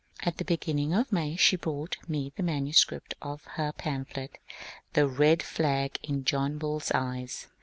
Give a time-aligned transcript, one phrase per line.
[0.23, 4.39] At the beginning of May she brought me the manuscript of her pamphlet,"
[4.93, 7.49] The Red Flag in John Bull's Eyes."